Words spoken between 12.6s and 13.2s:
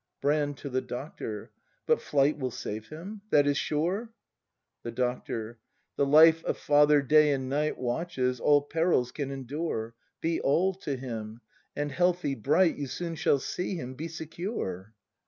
You soon